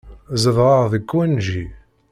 [0.41, 1.65] Zedɣeɣ deg Koenji.